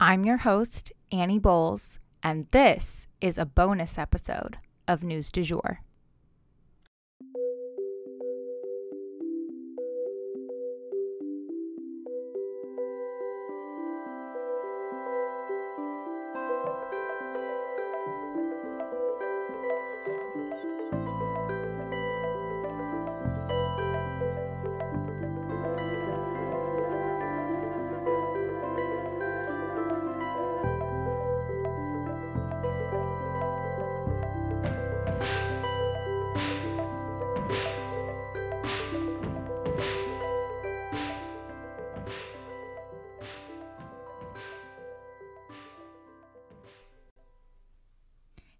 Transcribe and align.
I'm 0.00 0.24
your 0.24 0.36
host, 0.36 0.92
Annie 1.10 1.40
Bowles, 1.40 1.98
and 2.22 2.46
this 2.52 3.08
is 3.20 3.36
a 3.36 3.44
bonus 3.44 3.98
episode 3.98 4.58
of 4.86 5.02
News 5.02 5.28
du 5.32 5.42
Jour. 5.42 5.80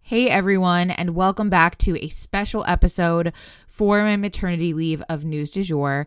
Hey 0.09 0.31
everyone, 0.31 0.91
and 0.91 1.15
welcome 1.15 1.51
back 1.51 1.77
to 1.81 2.03
a 2.03 2.09
special 2.09 2.65
episode 2.67 3.35
for 3.67 4.03
my 4.03 4.17
maternity 4.17 4.73
leave 4.73 5.03
of 5.11 5.27
News 5.27 5.51
du 5.51 5.63
Jour. 5.63 6.07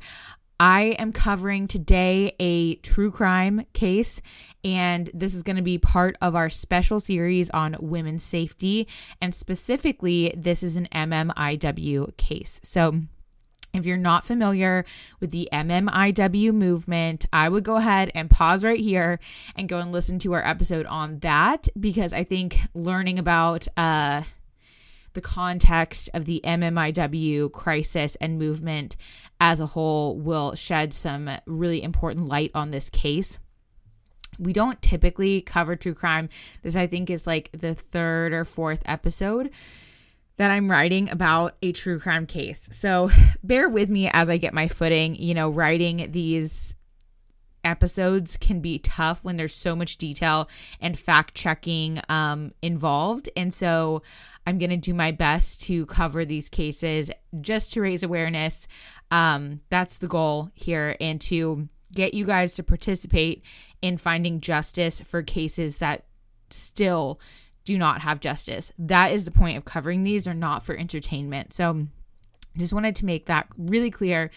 I 0.59 0.95
am 0.97 1.13
covering 1.13 1.67
today 1.67 2.35
a 2.39 2.77
true 2.77 3.11
crime 3.11 3.63
case, 3.73 4.19
and 4.63 5.07
this 5.13 5.35
is 5.35 5.43
going 5.43 5.57
to 5.57 5.61
be 5.61 5.77
part 5.77 6.15
of 6.19 6.35
our 6.35 6.49
special 6.49 6.99
series 6.99 7.51
on 7.51 7.75
women's 7.79 8.23
safety. 8.23 8.87
And 9.21 9.35
specifically, 9.35 10.33
this 10.35 10.63
is 10.63 10.77
an 10.77 10.87
MMIW 10.91 12.17
case. 12.17 12.59
So, 12.63 13.01
if 13.73 13.85
you're 13.85 13.97
not 13.97 14.25
familiar 14.25 14.85
with 15.19 15.31
the 15.31 15.49
MMIW 15.51 16.53
movement, 16.53 17.25
I 17.31 17.47
would 17.47 17.63
go 17.63 17.77
ahead 17.77 18.11
and 18.13 18.29
pause 18.29 18.63
right 18.63 18.79
here 18.79 19.19
and 19.55 19.69
go 19.69 19.79
and 19.79 19.91
listen 19.91 20.19
to 20.19 20.33
our 20.33 20.45
episode 20.45 20.85
on 20.85 21.19
that 21.19 21.67
because 21.79 22.13
I 22.13 22.23
think 22.23 22.57
learning 22.73 23.19
about 23.19 23.67
uh, 23.77 24.23
the 25.13 25.21
context 25.21 26.09
of 26.13 26.25
the 26.25 26.41
MMIW 26.43 27.51
crisis 27.51 28.15
and 28.17 28.39
movement 28.39 28.97
as 29.39 29.59
a 29.59 29.65
whole 29.65 30.17
will 30.17 30.55
shed 30.55 30.93
some 30.93 31.29
really 31.45 31.81
important 31.81 32.27
light 32.27 32.51
on 32.53 32.71
this 32.71 32.89
case. 32.89 33.39
We 34.39 34.53
don't 34.53 34.81
typically 34.81 35.41
cover 35.41 35.75
true 35.75 35.93
crime. 35.93 36.29
This, 36.61 36.75
I 36.75 36.87
think, 36.87 37.09
is 37.09 37.27
like 37.27 37.51
the 37.51 37.75
third 37.75 38.33
or 38.33 38.45
fourth 38.45 38.81
episode 38.85 39.51
that 40.37 40.51
I'm 40.51 40.69
writing 40.69 41.09
about 41.09 41.55
a 41.61 41.71
true 41.71 41.99
crime 41.99 42.25
case. 42.25 42.67
So 42.71 43.09
bear 43.43 43.69
with 43.69 43.89
me 43.89 44.09
as 44.11 44.29
I 44.29 44.37
get 44.37 44.53
my 44.53 44.67
footing. 44.67 45.15
You 45.15 45.33
know, 45.33 45.49
writing 45.49 46.11
these 46.11 46.75
episodes 47.63 48.37
can 48.37 48.59
be 48.59 48.79
tough 48.79 49.23
when 49.23 49.37
there's 49.37 49.53
so 49.53 49.75
much 49.75 49.97
detail 49.97 50.49
and 50.79 50.97
fact 50.97 51.35
checking 51.35 52.01
um, 52.09 52.51
involved. 52.61 53.29
And 53.35 53.53
so 53.53 54.01
I'm 54.47 54.57
going 54.57 54.71
to 54.71 54.77
do 54.77 54.93
my 54.93 55.11
best 55.11 55.61
to 55.63 55.85
cover 55.85 56.25
these 56.25 56.49
cases 56.49 57.11
just 57.41 57.73
to 57.73 57.81
raise 57.81 58.03
awareness. 58.03 58.67
Um, 59.11 59.61
that's 59.69 59.99
the 59.99 60.07
goal 60.07 60.49
here 60.55 60.95
and 60.99 61.19
to 61.21 61.67
get 61.93 62.13
you 62.13 62.25
guys 62.25 62.55
to 62.55 62.63
participate 62.63 63.43
in 63.81 63.97
finding 63.97 64.39
justice 64.39 65.01
for 65.01 65.21
cases 65.21 65.79
that 65.79 66.05
still 66.49 67.19
do 67.63 67.77
not 67.77 68.01
have 68.01 68.19
justice. 68.19 68.71
That 68.77 69.11
is 69.11 69.25
the 69.25 69.31
point 69.31 69.57
of 69.57 69.65
covering 69.65 70.03
these 70.03 70.25
they're 70.25 70.33
not 70.33 70.63
for 70.65 70.75
entertainment. 70.75 71.53
So 71.53 71.87
just 72.57 72.73
wanted 72.73 72.95
to 72.97 73.05
make 73.05 73.27
that 73.27 73.47
really 73.57 73.91
clear 73.91 74.31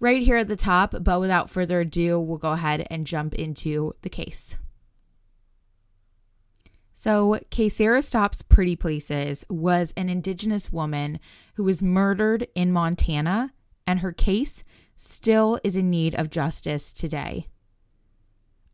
right 0.00 0.22
here 0.22 0.36
at 0.36 0.48
the 0.48 0.56
top. 0.56 0.94
But 1.00 1.20
without 1.20 1.50
further 1.50 1.80
ado, 1.80 2.20
we'll 2.20 2.38
go 2.38 2.52
ahead 2.52 2.86
and 2.90 3.06
jump 3.06 3.34
into 3.34 3.92
the 4.02 4.08
case. 4.08 4.56
So, 6.92 7.38
Kaysera 7.52 8.02
Stops 8.02 8.42
Pretty 8.42 8.74
Places 8.74 9.44
was 9.48 9.94
an 9.96 10.08
indigenous 10.08 10.72
woman 10.72 11.20
who 11.54 11.62
was 11.62 11.80
murdered 11.80 12.48
in 12.56 12.72
Montana, 12.72 13.52
and 13.86 14.00
her 14.00 14.10
case 14.10 14.64
still 14.96 15.60
is 15.62 15.76
in 15.76 15.90
need 15.90 16.16
of 16.16 16.28
justice 16.28 16.92
today. 16.92 17.46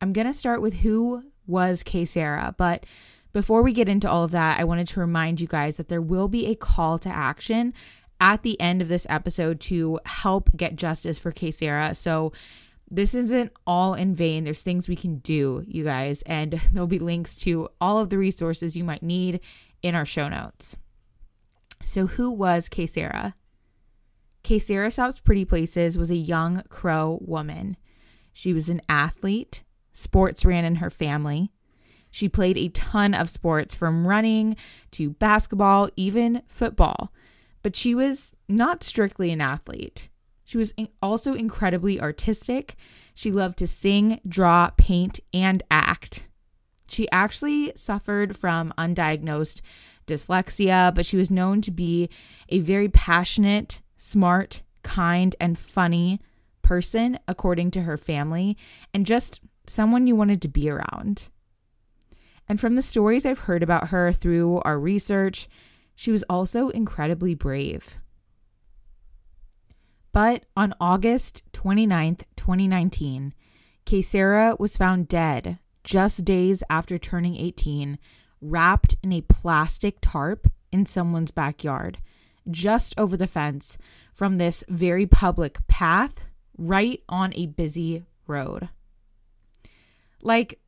I'm 0.00 0.14
going 0.14 0.26
to 0.26 0.32
start 0.32 0.62
with 0.62 0.72
who 0.72 1.22
was 1.46 1.84
Kaysera, 1.84 2.56
but 2.56 2.86
before 3.34 3.62
we 3.62 3.72
get 3.72 3.88
into 3.88 4.08
all 4.08 4.24
of 4.24 4.30
that, 4.30 4.58
I 4.58 4.64
wanted 4.64 4.86
to 4.88 5.00
remind 5.00 5.40
you 5.40 5.48
guys 5.48 5.76
that 5.76 5.88
there 5.88 6.00
will 6.00 6.28
be 6.28 6.46
a 6.46 6.54
call 6.54 6.98
to 7.00 7.08
action 7.08 7.74
at 8.20 8.44
the 8.44 8.58
end 8.60 8.80
of 8.80 8.88
this 8.88 9.06
episode 9.10 9.60
to 9.60 9.98
help 10.06 10.48
get 10.56 10.76
justice 10.76 11.18
for 11.18 11.32
Kaysera. 11.32 11.96
So 11.96 12.32
this 12.88 13.12
isn't 13.12 13.52
all 13.66 13.94
in 13.94 14.14
vain. 14.14 14.44
There's 14.44 14.62
things 14.62 14.88
we 14.88 14.94
can 14.94 15.18
do, 15.18 15.64
you 15.66 15.82
guys, 15.82 16.22
and 16.22 16.52
there'll 16.72 16.86
be 16.86 17.00
links 17.00 17.40
to 17.40 17.68
all 17.80 17.98
of 17.98 18.08
the 18.08 18.18
resources 18.18 18.76
you 18.76 18.84
might 18.84 19.02
need 19.02 19.40
in 19.82 19.96
our 19.96 20.06
show 20.06 20.28
notes. 20.28 20.76
So, 21.82 22.06
who 22.06 22.30
was 22.30 22.68
Kaysera? 22.68 23.34
Kaysera 24.42 24.92
Stops 24.92 25.20
Pretty 25.20 25.44
Places 25.44 25.98
was 25.98 26.10
a 26.10 26.16
young 26.16 26.62
Crow 26.68 27.18
woman. 27.20 27.76
She 28.32 28.52
was 28.52 28.68
an 28.68 28.80
athlete, 28.88 29.64
sports 29.92 30.44
ran 30.44 30.64
in 30.64 30.76
her 30.76 30.88
family. 30.88 31.50
She 32.14 32.28
played 32.28 32.56
a 32.56 32.68
ton 32.68 33.12
of 33.12 33.28
sports 33.28 33.74
from 33.74 34.06
running 34.06 34.54
to 34.92 35.10
basketball, 35.10 35.88
even 35.96 36.42
football. 36.46 37.12
But 37.64 37.74
she 37.74 37.92
was 37.92 38.30
not 38.48 38.84
strictly 38.84 39.32
an 39.32 39.40
athlete. 39.40 40.10
She 40.44 40.56
was 40.56 40.72
also 41.02 41.34
incredibly 41.34 42.00
artistic. 42.00 42.76
She 43.16 43.32
loved 43.32 43.58
to 43.58 43.66
sing, 43.66 44.20
draw, 44.28 44.70
paint, 44.76 45.18
and 45.32 45.64
act. 45.72 46.28
She 46.86 47.10
actually 47.10 47.72
suffered 47.74 48.36
from 48.36 48.72
undiagnosed 48.78 49.60
dyslexia, 50.06 50.94
but 50.94 51.06
she 51.06 51.16
was 51.16 51.32
known 51.32 51.62
to 51.62 51.72
be 51.72 52.08
a 52.48 52.60
very 52.60 52.88
passionate, 52.88 53.80
smart, 53.96 54.62
kind, 54.84 55.34
and 55.40 55.58
funny 55.58 56.20
person, 56.62 57.18
according 57.26 57.72
to 57.72 57.82
her 57.82 57.96
family, 57.96 58.56
and 58.92 59.04
just 59.04 59.40
someone 59.66 60.06
you 60.06 60.14
wanted 60.14 60.40
to 60.42 60.48
be 60.48 60.70
around. 60.70 61.28
And 62.48 62.60
from 62.60 62.74
the 62.74 62.82
stories 62.82 63.24
I've 63.24 63.40
heard 63.40 63.62
about 63.62 63.88
her 63.88 64.12
through 64.12 64.60
our 64.60 64.78
research, 64.78 65.48
she 65.94 66.10
was 66.10 66.24
also 66.24 66.68
incredibly 66.68 67.34
brave. 67.34 67.98
But 70.12 70.44
on 70.56 70.74
August 70.80 71.42
29th, 71.52 72.24
2019, 72.36 73.34
Kaysara 73.84 74.58
was 74.58 74.76
found 74.76 75.08
dead 75.08 75.58
just 75.82 76.24
days 76.24 76.62
after 76.70 76.98
turning 76.98 77.36
18, 77.36 77.98
wrapped 78.40 78.96
in 79.02 79.12
a 79.12 79.20
plastic 79.22 79.98
tarp 80.00 80.46
in 80.72 80.86
someone's 80.86 81.30
backyard, 81.30 81.98
just 82.50 82.98
over 82.98 83.16
the 83.16 83.26
fence 83.26 83.78
from 84.12 84.36
this 84.36 84.64
very 84.68 85.06
public 85.06 85.64
path 85.66 86.26
right 86.56 87.02
on 87.08 87.32
a 87.34 87.46
busy 87.46 88.04
road. 88.26 88.68
Like, 90.22 90.58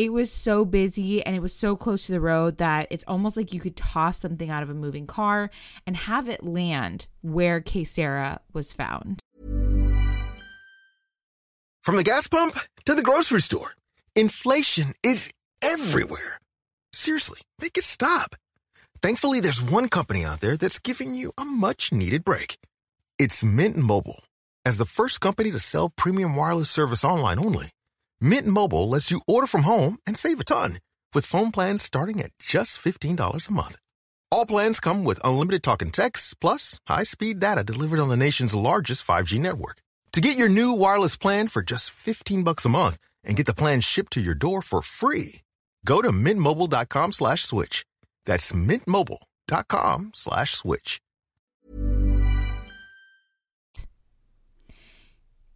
it 0.00 0.14
was 0.14 0.32
so 0.32 0.64
busy 0.64 1.22
and 1.22 1.36
it 1.36 1.40
was 1.40 1.52
so 1.52 1.76
close 1.76 2.06
to 2.06 2.12
the 2.12 2.22
road 2.22 2.56
that 2.56 2.86
it's 2.90 3.04
almost 3.06 3.36
like 3.36 3.52
you 3.52 3.60
could 3.60 3.76
toss 3.76 4.16
something 4.16 4.48
out 4.48 4.62
of 4.62 4.70
a 4.70 4.74
moving 4.74 5.06
car 5.06 5.50
and 5.86 5.94
have 5.94 6.26
it 6.26 6.42
land 6.42 7.06
where 7.20 7.60
Kaysara 7.60 8.38
was 8.54 8.72
found. 8.72 9.20
From 11.82 11.96
the 11.96 12.02
gas 12.02 12.28
pump 12.28 12.56
to 12.86 12.94
the 12.94 13.02
grocery 13.02 13.42
store, 13.42 13.74
inflation 14.16 14.94
is 15.02 15.30
everywhere. 15.60 16.40
Seriously, 16.94 17.40
make 17.60 17.76
it 17.76 17.84
stop. 17.84 18.34
Thankfully, 19.02 19.40
there's 19.40 19.62
one 19.62 19.90
company 19.90 20.24
out 20.24 20.40
there 20.40 20.56
that's 20.56 20.78
giving 20.78 21.14
you 21.14 21.30
a 21.36 21.44
much 21.44 21.92
needed 21.92 22.24
break. 22.24 22.56
It's 23.18 23.44
Mint 23.44 23.76
Mobile. 23.76 24.24
As 24.64 24.78
the 24.78 24.86
first 24.86 25.20
company 25.20 25.50
to 25.50 25.58
sell 25.58 25.90
premium 25.90 26.36
wireless 26.36 26.70
service 26.70 27.04
online 27.04 27.38
only 27.38 27.68
Mint 28.20 28.46
Mobile 28.46 28.86
lets 28.86 29.10
you 29.10 29.22
order 29.26 29.46
from 29.46 29.62
home 29.62 29.98
and 30.06 30.16
save 30.16 30.38
a 30.40 30.44
ton 30.44 30.74
with 31.14 31.26
phone 31.26 31.50
plans 31.50 31.82
starting 31.82 32.20
at 32.20 32.32
just 32.38 32.78
$15 32.82 33.48
a 33.48 33.52
month. 33.52 33.78
All 34.30 34.46
plans 34.46 34.78
come 34.78 35.04
with 35.04 35.24
unlimited 35.24 35.62
talk 35.62 35.82
and 35.82 35.92
text 35.92 36.38
plus 36.38 36.78
high-speed 36.86 37.40
data 37.40 37.64
delivered 37.64 37.98
on 37.98 38.10
the 38.10 38.16
nation's 38.16 38.54
largest 38.54 39.06
5G 39.06 39.40
network. 39.40 39.78
To 40.12 40.20
get 40.20 40.36
your 40.36 40.48
new 40.48 40.72
wireless 40.72 41.16
plan 41.16 41.48
for 41.48 41.62
just 41.62 41.90
15 41.92 42.44
bucks 42.44 42.66
a 42.66 42.68
month 42.68 42.98
and 43.24 43.36
get 43.36 43.46
the 43.46 43.54
plan 43.54 43.80
shipped 43.80 44.12
to 44.12 44.20
your 44.20 44.34
door 44.34 44.60
for 44.60 44.82
free, 44.82 45.40
go 45.86 46.02
to 46.02 46.10
mintmobile.com 46.10 47.12
slash 47.12 47.42
switch. 47.42 47.86
That's 48.26 48.52
mintmobile.com 48.52 50.10
slash 50.14 50.50
switch. 50.54 51.00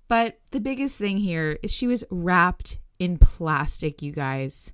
But 0.08 0.38
the 0.52 0.60
biggest 0.60 0.98
thing 0.98 1.18
here 1.18 1.58
is 1.62 1.72
she 1.72 1.86
was 1.86 2.04
wrapped 2.10 2.78
in 2.98 3.18
plastic, 3.18 4.02
you 4.02 4.12
guys. 4.12 4.72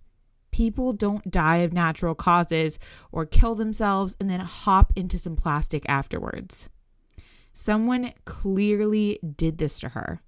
people 0.51 0.93
don't 0.93 1.31
die 1.31 1.59
of 1.59 1.73
natural 1.73 2.15
causes 2.15 2.79
or 3.13 3.27
kill 3.27 3.55
themselves 3.55 4.17
and 4.21 4.29
then 4.29 4.41
hop 4.41 4.93
into 4.97 5.19
some 5.19 5.37
plastic 5.37 5.89
afterwards. 5.89 6.69
Someone 7.53 8.13
clearly 8.25 9.19
did 9.37 9.59
this 9.59 9.81
to 9.81 9.91
her. 9.91 10.21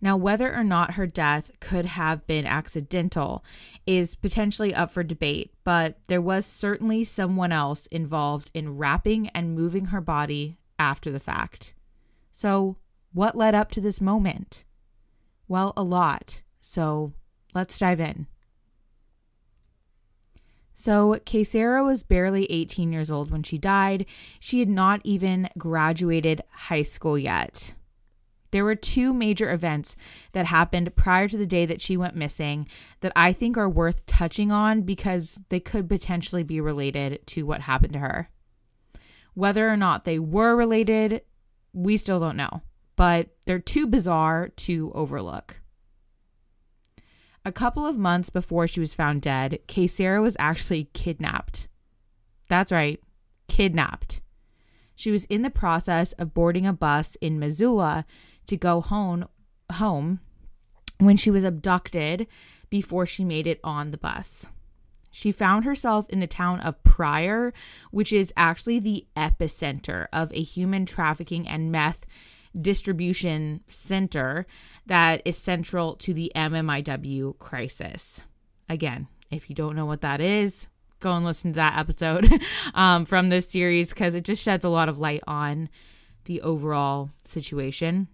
Now, 0.00 0.16
whether 0.16 0.54
or 0.54 0.62
not 0.62 0.94
her 0.94 1.06
death 1.06 1.50
could 1.58 1.86
have 1.86 2.26
been 2.26 2.44
accidental 2.46 3.42
is 3.86 4.14
potentially 4.14 4.74
up 4.74 4.90
for 4.90 5.02
debate, 5.02 5.54
but 5.64 5.98
there 6.08 6.20
was 6.20 6.44
certainly 6.44 7.02
someone 7.02 7.50
else 7.50 7.86
involved 7.86 8.50
in 8.52 8.76
wrapping 8.76 9.28
and 9.28 9.54
moving 9.54 9.86
her 9.86 10.02
body 10.02 10.58
after 10.78 11.10
the 11.10 11.18
fact. 11.18 11.74
So, 12.30 12.76
what 13.16 13.34
led 13.34 13.54
up 13.54 13.70
to 13.70 13.80
this 13.80 13.98
moment? 13.98 14.62
Well, 15.48 15.72
a 15.74 15.82
lot. 15.82 16.42
So, 16.60 17.14
let's 17.54 17.78
dive 17.78 17.98
in. 17.98 18.26
So, 20.74 21.14
Kaysera 21.24 21.82
was 21.82 22.02
barely 22.02 22.44
18 22.52 22.92
years 22.92 23.10
old 23.10 23.30
when 23.30 23.42
she 23.42 23.56
died. 23.56 24.04
She 24.38 24.58
had 24.58 24.68
not 24.68 25.00
even 25.02 25.48
graduated 25.56 26.42
high 26.50 26.82
school 26.82 27.16
yet. 27.16 27.74
There 28.50 28.64
were 28.64 28.74
two 28.74 29.14
major 29.14 29.50
events 29.50 29.96
that 30.32 30.44
happened 30.44 30.94
prior 30.94 31.26
to 31.26 31.38
the 31.38 31.46
day 31.46 31.64
that 31.64 31.80
she 31.80 31.96
went 31.96 32.16
missing 32.16 32.68
that 33.00 33.12
I 33.16 33.32
think 33.32 33.56
are 33.56 33.66
worth 33.66 34.04
touching 34.04 34.52
on 34.52 34.82
because 34.82 35.40
they 35.48 35.60
could 35.60 35.88
potentially 35.88 36.42
be 36.42 36.60
related 36.60 37.26
to 37.28 37.46
what 37.46 37.62
happened 37.62 37.94
to 37.94 38.00
her. 38.00 38.28
Whether 39.32 39.70
or 39.70 39.76
not 39.78 40.04
they 40.04 40.18
were 40.18 40.54
related, 40.54 41.22
we 41.72 41.96
still 41.96 42.20
don't 42.20 42.36
know, 42.36 42.60
but 42.96 43.28
they're 43.46 43.58
too 43.58 43.86
bizarre 43.86 44.48
to 44.48 44.90
overlook. 44.94 45.60
A 47.44 47.52
couple 47.52 47.86
of 47.86 47.96
months 47.96 48.28
before 48.28 48.66
she 48.66 48.80
was 48.80 48.94
found 48.94 49.22
dead, 49.22 49.60
Kaysera 49.68 50.20
was 50.20 50.36
actually 50.40 50.88
kidnapped. 50.92 51.68
That's 52.48 52.72
right, 52.72 53.00
kidnapped. 53.46 54.20
She 54.96 55.10
was 55.10 55.26
in 55.26 55.42
the 55.42 55.50
process 55.50 56.12
of 56.14 56.34
boarding 56.34 56.66
a 56.66 56.72
bus 56.72 57.16
in 57.20 57.38
Missoula 57.38 58.04
to 58.46 58.56
go 58.56 58.80
home 58.80 59.26
home 59.74 60.20
when 60.98 61.16
she 61.16 61.30
was 61.30 61.44
abducted 61.44 62.26
before 62.70 63.06
she 63.06 63.24
made 63.24 63.46
it 63.46 63.60
on 63.62 63.90
the 63.90 63.98
bus. 63.98 64.48
She 65.10 65.32
found 65.32 65.64
herself 65.64 66.08
in 66.08 66.20
the 66.20 66.26
town 66.26 66.60
of 66.60 66.82
Pryor, 66.82 67.52
which 67.90 68.12
is 68.12 68.32
actually 68.36 68.80
the 68.80 69.06
epicenter 69.16 70.06
of 70.12 70.32
a 70.32 70.42
human 70.42 70.84
trafficking 70.84 71.48
and 71.48 71.72
meth 71.72 72.06
distribution 72.60 73.60
center 73.68 74.46
that 74.86 75.22
is 75.24 75.36
central 75.36 75.96
to 75.96 76.14
the 76.14 76.32
MMIW 76.34 77.38
crisis. 77.38 78.20
Again, 78.68 79.08
if 79.30 79.48
you 79.48 79.54
don't 79.54 79.76
know 79.76 79.86
what 79.86 80.00
that 80.02 80.20
is, 80.20 80.68
go 81.00 81.12
and 81.12 81.24
listen 81.24 81.52
to 81.52 81.56
that 81.56 81.78
episode 81.78 82.28
um, 82.74 83.04
from 83.04 83.28
this 83.28 83.48
series 83.48 83.92
because 83.92 84.14
it 84.14 84.24
just 84.24 84.42
sheds 84.42 84.64
a 84.64 84.70
lot 84.70 84.88
of 84.88 85.00
light 85.00 85.22
on 85.26 85.68
the 86.24 86.40
overall 86.42 87.10
situation 87.24 88.08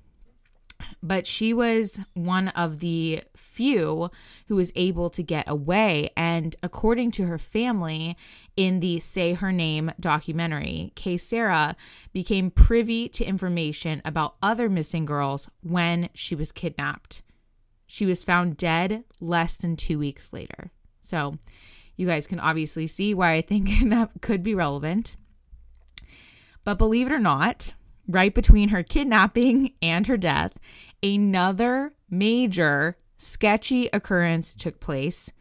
but 1.03 1.27
she 1.27 1.53
was 1.53 2.01
one 2.15 2.49
of 2.49 2.81
the 2.81 3.23
few 3.37 4.11
who 4.49 4.57
was 4.57 4.73
able 4.75 5.11
to 5.11 5.23
get 5.23 5.49
away. 5.49 6.11
And 6.17 6.55
according 6.63 7.11
to 7.13 7.27
her 7.27 7.39
family 7.39 8.17
in 8.57 8.81
the 8.81 8.99
Say 8.99 9.35
Her 9.35 9.53
Name 9.53 9.91
documentary, 9.99 10.93
Kaysera 10.97 11.75
became 12.13 12.51
privy 12.51 13.09
to 13.11 13.25
information 13.25 14.03
about 14.05 14.37
other 14.43 14.69
missing 14.69 15.05
girls 15.05 15.49
when 15.63 16.09
she 16.15 16.35
was 16.35 16.53
kidnapped. 16.53 17.23
She 17.87 18.07
was 18.07 18.25
found 18.25 18.57
dead 18.57 19.05
less 19.21 19.57
than 19.57 19.77
two 19.77 19.99
weeks 19.99 20.33
later. 20.33 20.71
So 21.03 21.37
you 21.97 22.07
guys 22.07 22.27
can 22.27 22.41
obviously 22.41 22.87
see 22.87 23.15
why 23.15 23.33
I 23.33 23.43
think 23.43 23.69
that 23.91 24.11
could 24.21 24.43
be 24.43 24.55
relevant. 24.55 25.17
But 26.65 26.79
believe 26.79 27.07
it 27.09 27.13
or 27.13 27.19
not, 27.19 27.75
right 28.09 28.35
between 28.35 28.71
her 28.71 28.83
kidnapping 28.83 29.73
and 29.83 30.07
her 30.07 30.17
death, 30.17 30.53
another 31.03 31.95
major 32.11 32.97
sketchy 33.17 33.89
occurrence 33.93 34.53
took 34.53 34.81
place. 34.81 35.33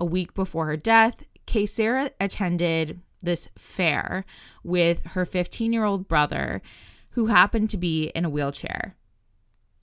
A 0.00 0.04
week 0.04 0.34
before 0.34 0.66
her 0.66 0.76
death, 0.76 1.24
Kaysera 1.46 2.10
attended 2.20 3.00
this 3.22 3.48
fair 3.58 4.24
with 4.62 5.04
her 5.06 5.24
15 5.24 5.72
year 5.72 5.84
old 5.84 6.08
brother, 6.08 6.62
who 7.10 7.26
happened 7.26 7.70
to 7.70 7.76
be 7.76 8.08
in 8.14 8.24
a 8.24 8.30
wheelchair. 8.30 8.96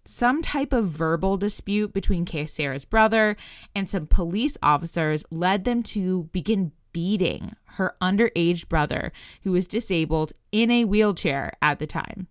Some 0.05 0.41
type 0.41 0.71
of 0.71 0.85
verbal 0.85 1.35
dispute 1.35 1.91
between 1.91 2.25
Kaysera's 2.25 2.85
brother 2.85 3.35
and 3.73 3.89
some 3.89 4.05
police 4.05 4.57
officers 4.61 5.25
led 5.31 5.65
them 5.65 5.81
to 5.83 6.25
begin 6.31 6.71
beating 6.95 7.51
her 7.71 7.93
underage 8.01 8.69
brother, 8.69 9.11
who 9.43 9.51
was 9.51 9.67
disabled 9.67 10.31
in 10.53 10.71
a 10.71 10.85
wheelchair 10.85 11.51
at 11.61 11.77
the 11.77 11.85
time. 11.85 12.27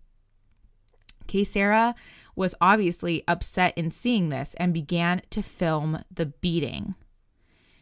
Kaysera 1.29 1.95
was 2.35 2.55
obviously 2.63 3.23
upset 3.29 3.77
in 3.77 3.91
seeing 3.91 4.31
this 4.31 4.55
and 4.55 4.73
began 4.73 5.21
to 5.29 5.43
film 5.43 5.99
the 6.11 6.25
beating. 6.25 6.95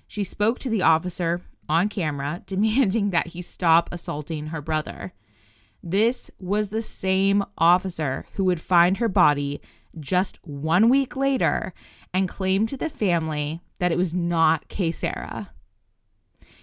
She 0.09 0.25
spoke 0.25 0.59
to 0.59 0.69
the 0.69 0.83
officer 0.83 1.43
on 1.69 1.89
camera, 1.89 2.43
demanding 2.47 3.11
that 3.11 3.29
he 3.29 3.43
stop 3.43 3.89
assaulting 3.93 4.49
her 4.49 4.61
brother. 4.61 5.13
This 5.85 6.33
was 6.41 6.71
the 6.71 6.83
same 6.83 7.45
officer 7.57 8.27
who 8.33 8.43
would 8.47 8.61
find 8.61 8.97
her 8.97 9.09
body 9.09 9.61
just 10.01 10.41
one 10.45 10.89
week 10.89 11.15
later 11.15 11.75
and 12.13 12.29
claim 12.29 12.67
to 12.67 12.77
the 12.77 12.89
family 12.89 13.61
that 13.79 13.93
it 13.93 13.99
was 13.99 14.13
not 14.13 14.69
Kaysera. 14.69 15.51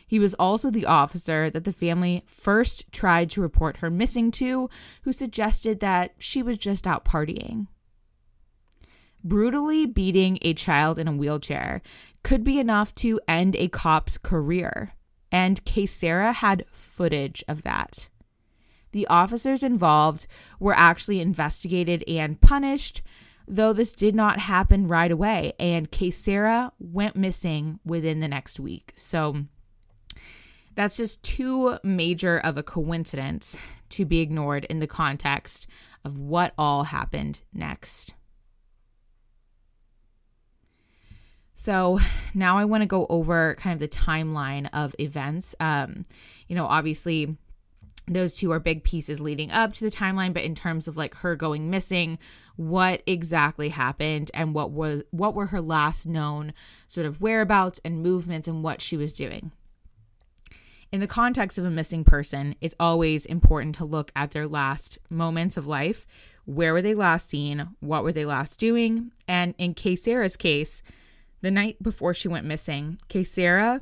He 0.09 0.17
was 0.17 0.33
also 0.33 0.71
the 0.71 0.87
officer 0.87 1.51
that 1.51 1.65
the 1.65 1.71
family 1.71 2.23
first 2.25 2.91
tried 2.91 3.29
to 3.29 3.41
report 3.41 3.77
her 3.77 3.91
missing 3.91 4.31
to, 4.31 4.67
who 5.03 5.13
suggested 5.13 5.81
that 5.81 6.15
she 6.17 6.41
was 6.41 6.57
just 6.57 6.87
out 6.87 7.05
partying. 7.05 7.67
Brutally 9.23 9.85
beating 9.85 10.39
a 10.41 10.55
child 10.55 10.97
in 10.97 11.07
a 11.07 11.15
wheelchair 11.15 11.83
could 12.23 12.43
be 12.43 12.59
enough 12.59 12.95
to 12.95 13.19
end 13.27 13.55
a 13.55 13.67
cop's 13.67 14.17
career, 14.17 14.93
and 15.31 15.63
Kaysera 15.63 16.33
had 16.33 16.65
footage 16.71 17.43
of 17.47 17.61
that. 17.61 18.09
The 18.91 19.05
officers 19.05 19.61
involved 19.61 20.25
were 20.59 20.73
actually 20.75 21.19
investigated 21.19 22.03
and 22.07 22.41
punished, 22.41 23.03
though 23.47 23.73
this 23.73 23.95
did 23.95 24.15
not 24.15 24.39
happen 24.39 24.87
right 24.87 25.11
away, 25.11 25.53
and 25.59 25.91
Kaysera 25.91 26.71
went 26.79 27.15
missing 27.15 27.79
within 27.85 28.21
the 28.21 28.27
next 28.27 28.59
week. 28.59 28.93
So 28.95 29.45
that's 30.79 30.95
just 30.95 31.21
too 31.23 31.77
major 31.83 32.39
of 32.39 32.57
a 32.57 32.63
coincidence 32.63 33.59
to 33.89 34.05
be 34.05 34.21
ignored 34.21 34.63
in 34.69 34.79
the 34.79 34.87
context 34.87 35.67
of 36.05 36.21
what 36.21 36.53
all 36.57 36.85
happened 36.85 37.41
next. 37.53 38.13
So 41.53 41.99
now 42.33 42.57
I 42.57 42.63
want 42.63 42.83
to 42.83 42.87
go 42.87 43.05
over 43.09 43.55
kind 43.55 43.73
of 43.73 43.79
the 43.79 43.93
timeline 43.93 44.69
of 44.71 44.95
events. 44.99 45.53
Um, 45.59 46.05
you 46.47 46.55
know, 46.55 46.65
obviously, 46.65 47.35
those 48.07 48.37
two 48.37 48.53
are 48.53 48.59
big 48.61 48.85
pieces 48.85 49.19
leading 49.19 49.51
up 49.51 49.73
to 49.73 49.83
the 49.83 49.91
timeline, 49.91 50.31
but 50.31 50.43
in 50.43 50.55
terms 50.55 50.87
of 50.87 50.95
like 50.95 51.13
her 51.15 51.35
going 51.35 51.69
missing, 51.69 52.17
what 52.55 53.03
exactly 53.05 53.67
happened 53.67 54.31
and 54.33 54.53
what 54.53 54.71
was 54.71 55.03
what 55.11 55.35
were 55.35 55.47
her 55.47 55.59
last 55.59 56.07
known 56.07 56.53
sort 56.87 57.05
of 57.05 57.19
whereabouts 57.19 57.81
and 57.83 58.01
movements 58.01 58.47
and 58.47 58.63
what 58.63 58.81
she 58.81 58.95
was 58.95 59.11
doing 59.11 59.51
in 60.91 61.01
the 61.01 61.07
context 61.07 61.57
of 61.57 61.65
a 61.65 61.69
missing 61.69 62.03
person, 62.03 62.55
it's 62.61 62.75
always 62.79 63.25
important 63.25 63.75
to 63.75 63.85
look 63.85 64.11
at 64.15 64.31
their 64.31 64.47
last 64.47 64.97
moments 65.09 65.57
of 65.57 65.67
life. 65.67 66.07
Where 66.45 66.73
were 66.73 66.81
they 66.81 66.95
last 66.95 67.29
seen? 67.29 67.75
What 67.79 68.03
were 68.03 68.11
they 68.11 68.25
last 68.25 68.59
doing? 68.59 69.11
And 69.27 69.53
in 69.57 69.75
Kaysera's 69.75 70.35
case, 70.35 70.81
the 71.41 71.51
night 71.51 71.81
before 71.81 72.13
she 72.13 72.27
went 72.27 72.45
missing, 72.45 72.97
Kaysera 73.07 73.81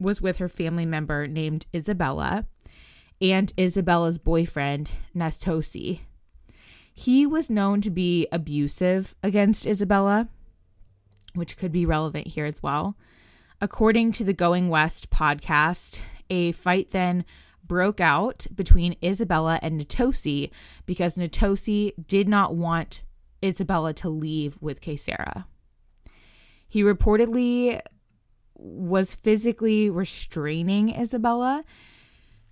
was 0.00 0.22
with 0.22 0.38
her 0.38 0.48
family 0.48 0.86
member 0.86 1.26
named 1.26 1.66
Isabella 1.74 2.46
and 3.20 3.52
Isabella's 3.58 4.18
boyfriend, 4.18 4.90
Natosi. 5.14 6.00
He 6.94 7.26
was 7.26 7.50
known 7.50 7.80
to 7.82 7.90
be 7.90 8.26
abusive 8.32 9.14
against 9.22 9.66
Isabella, 9.66 10.28
which 11.34 11.56
could 11.56 11.72
be 11.72 11.86
relevant 11.86 12.28
here 12.28 12.44
as 12.44 12.62
well. 12.62 12.96
According 13.60 14.12
to 14.12 14.24
the 14.24 14.32
Going 14.32 14.68
West 14.68 15.10
podcast, 15.10 16.00
a 16.30 16.52
fight 16.52 16.90
then 16.90 17.24
broke 17.64 18.00
out 18.00 18.46
between 18.54 18.96
Isabella 19.04 19.58
and 19.62 19.80
Natosi 19.80 20.50
because 20.86 21.16
Natosi 21.16 21.92
did 22.06 22.28
not 22.28 22.56
want 22.56 23.02
Isabella 23.44 23.92
to 23.94 24.08
leave 24.08 24.58
with 24.60 24.80
Kaysera. 24.80 25.44
He 26.66 26.82
reportedly 26.82 27.80
was 28.54 29.14
physically 29.14 29.88
restraining 29.88 30.90
Isabella. 30.90 31.64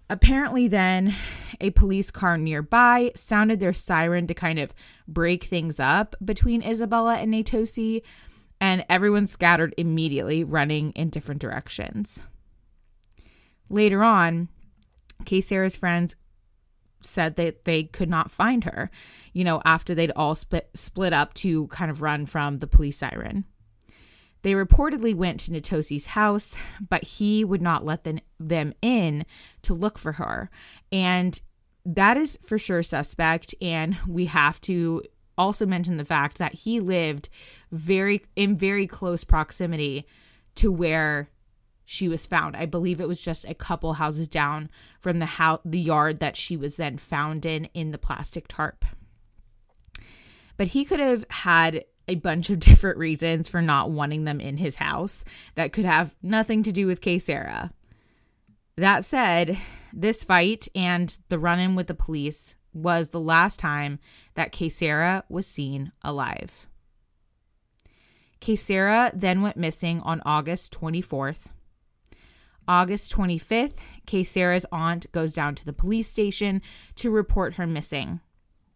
Apparently, 0.08 0.68
then 0.68 1.14
a 1.60 1.70
police 1.70 2.12
car 2.12 2.38
nearby 2.38 3.10
sounded 3.16 3.58
their 3.58 3.72
siren 3.72 4.26
to 4.28 4.34
kind 4.34 4.58
of 4.60 4.72
break 5.08 5.42
things 5.44 5.80
up 5.80 6.14
between 6.24 6.62
Isabella 6.62 7.16
and 7.16 7.34
Natosi. 7.34 8.02
and 8.60 8.84
everyone 8.88 9.26
scattered 9.26 9.74
immediately, 9.76 10.42
running 10.42 10.92
in 10.92 11.08
different 11.08 11.40
directions. 11.42 12.22
Later 13.68 14.02
on, 14.02 14.48
Kaysera's 15.24 15.76
friends 15.76 16.16
said 17.00 17.36
that 17.36 17.64
they 17.64 17.84
could 17.84 18.08
not 18.08 18.30
find 18.30 18.64
her, 18.64 18.90
you 19.32 19.44
know, 19.44 19.60
after 19.64 19.94
they'd 19.94 20.12
all 20.16 20.34
split, 20.34 20.68
split 20.74 21.12
up 21.12 21.34
to 21.34 21.66
kind 21.68 21.90
of 21.90 22.02
run 22.02 22.26
from 22.26 22.58
the 22.58 22.66
police 22.66 22.98
siren. 22.98 23.44
They 24.42 24.52
reportedly 24.52 25.14
went 25.14 25.40
to 25.40 25.50
Natosi's 25.50 26.06
house, 26.06 26.56
but 26.88 27.02
he 27.02 27.44
would 27.44 27.62
not 27.62 27.84
let 27.84 28.04
them, 28.04 28.20
them 28.38 28.72
in 28.80 29.24
to 29.62 29.74
look 29.74 29.98
for 29.98 30.12
her. 30.12 30.50
And 30.92 31.40
that 31.84 32.16
is 32.16 32.38
for 32.42 32.58
sure 32.58 32.82
suspect. 32.82 33.54
And 33.60 33.96
we 34.06 34.26
have 34.26 34.60
to 34.62 35.02
also 35.38 35.66
mention 35.66 35.96
the 35.96 36.04
fact 36.04 36.38
that 36.38 36.54
he 36.54 36.80
lived 36.80 37.28
very 37.72 38.22
in 38.36 38.56
very 38.56 38.86
close 38.86 39.24
proximity 39.24 40.06
to 40.56 40.72
where 40.72 41.28
she 41.86 42.08
was 42.08 42.26
found. 42.26 42.56
I 42.56 42.66
believe 42.66 43.00
it 43.00 43.08
was 43.08 43.24
just 43.24 43.48
a 43.48 43.54
couple 43.54 43.94
houses 43.94 44.28
down 44.28 44.68
from 45.00 45.20
the 45.20 45.26
house, 45.26 45.60
the 45.64 45.80
yard 45.80 46.18
that 46.18 46.36
she 46.36 46.56
was 46.56 46.76
then 46.76 46.98
found 46.98 47.46
in 47.46 47.66
in 47.72 47.92
the 47.92 47.98
plastic 47.98 48.48
tarp. 48.48 48.84
But 50.56 50.68
he 50.68 50.84
could 50.84 51.00
have 51.00 51.24
had 51.30 51.84
a 52.08 52.16
bunch 52.16 52.50
of 52.50 52.58
different 52.58 52.98
reasons 52.98 53.48
for 53.48 53.62
not 53.62 53.90
wanting 53.90 54.24
them 54.24 54.40
in 54.40 54.56
his 54.56 54.76
house 54.76 55.24
that 55.54 55.72
could 55.72 55.84
have 55.84 56.14
nothing 56.22 56.64
to 56.64 56.72
do 56.72 56.86
with 56.86 57.00
Kaysera. 57.00 57.70
That 58.76 59.04
said, 59.04 59.56
this 59.92 60.24
fight 60.24 60.68
and 60.74 61.16
the 61.28 61.38
run 61.38 61.60
in 61.60 61.76
with 61.76 61.86
the 61.86 61.94
police 61.94 62.56
was 62.74 63.08
the 63.08 63.20
last 63.20 63.58
time 63.58 64.00
that 64.34 64.52
Kaysera 64.52 65.22
was 65.30 65.46
seen 65.46 65.92
alive. 66.02 66.68
Kaysera 68.40 69.12
then 69.14 69.40
went 69.40 69.56
missing 69.56 70.00
on 70.00 70.20
August 70.26 70.78
24th. 70.78 71.50
August 72.68 73.14
25th, 73.14 73.78
Kaysera's 74.06 74.66
aunt 74.72 75.10
goes 75.12 75.34
down 75.34 75.54
to 75.54 75.64
the 75.64 75.72
police 75.72 76.08
station 76.08 76.62
to 76.96 77.10
report 77.10 77.54
her 77.54 77.66
missing. 77.66 78.20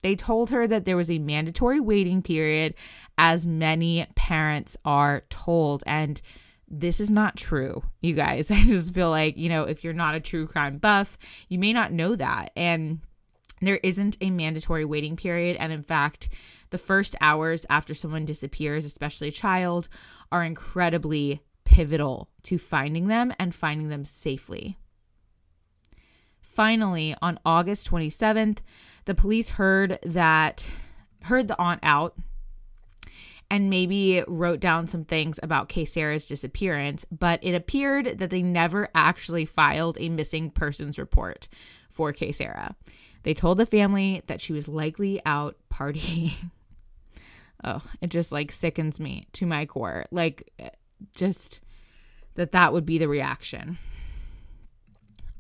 They 0.03 0.17
told 0.17 0.51
her 0.51 0.67
that 0.67 0.85
there 0.85 0.97
was 0.97 1.11
a 1.11 1.19
mandatory 1.19 1.81
waiting 1.81 2.23
period, 2.23 2.75
as 3.19 3.47
many 3.47 4.07
parents 4.17 4.77
are 4.85 5.25
told. 5.29 5.83
And 5.87 6.21
this 6.69 7.01
is 7.01 7.11
not 7.11 7.37
true, 7.37 7.83
you 8.01 8.15
guys. 8.15 8.51
I 8.51 8.63
just 8.65 8.95
feel 8.95 9.11
like, 9.11 9.37
you 9.37 9.49
know, 9.49 9.65
if 9.65 9.85
you're 9.85 9.93
not 9.93 10.15
a 10.15 10.21
true 10.21 10.47
crime 10.47 10.79
buff, 10.79 11.19
you 11.49 11.59
may 11.59 11.73
not 11.73 11.93
know 11.93 12.17
that. 12.17 12.53
And 12.57 13.01
there 13.61 13.81
isn't 13.83 14.17
a 14.21 14.31
mandatory 14.31 14.85
waiting 14.85 15.17
period. 15.17 15.57
And 15.59 15.73
in 15.73 15.83
fact, 15.83 16.31
the 16.71 16.79
first 16.79 17.15
hours 17.21 17.67
after 17.69 17.93
someone 17.93 18.25
disappears, 18.25 18.85
especially 18.85 19.29
a 19.29 19.33
child, 19.33 19.89
are 20.33 20.45
incredibly 20.45 21.43
pivotal 21.71 22.29
to 22.43 22.59
finding 22.59 23.07
them 23.07 23.33
and 23.39 23.55
finding 23.55 23.89
them 23.89 24.05
safely. 24.05 24.77
Finally, 26.43 27.15
on 27.23 27.39
August 27.47 27.89
27th, 27.89 28.59
the 29.05 29.15
police 29.15 29.51
heard 29.51 29.99
that 30.03 30.69
heard 31.23 31.47
the 31.47 31.59
aunt 31.61 31.79
out 31.85 32.17
and 33.49 33.71
maybe 33.71 34.23
wrote 34.27 34.59
down 34.59 34.89
some 34.89 35.05
things 35.05 35.39
about 35.43 35.69
Kaysera's 35.69 36.27
disappearance, 36.27 37.05
but 37.11 37.39
it 37.43 37.55
appeared 37.55 38.19
that 38.19 38.31
they 38.31 38.43
never 38.43 38.89
actually 38.95 39.47
filed 39.47 39.97
a 40.01 40.09
missing 40.09 40.51
persons 40.51 40.99
report 40.99 41.49
for 41.89 42.13
Kaysera. 42.13 42.75
They 43.23 43.35
told 43.35 43.59
the 43.59 43.67
family 43.67 44.23
that 44.27 44.41
she 44.41 44.53
was 44.53 44.67
likely 44.67 45.21
out 45.25 45.57
partying. 45.73 46.33
oh, 47.65 47.83
it 48.01 48.11
just 48.11 48.33
like 48.33 48.51
sickens 48.51 48.99
me 48.99 49.29
to 49.35 49.47
my 49.47 49.67
core. 49.67 50.07
Like 50.11 50.51
just 51.15 51.61
that 52.35 52.53
that 52.53 52.73
would 52.73 52.87
be 52.87 52.99
the 52.99 53.09
reaction. 53.09 53.79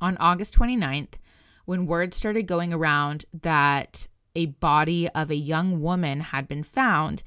On 0.00 0.16
August 0.18 0.54
29th, 0.58 1.14
when 1.64 1.86
word 1.86 2.14
started 2.14 2.44
going 2.44 2.72
around 2.72 3.24
that 3.42 4.08
a 4.34 4.46
body 4.46 5.08
of 5.10 5.30
a 5.30 5.36
young 5.36 5.80
woman 5.80 6.20
had 6.20 6.48
been 6.48 6.62
found, 6.62 7.22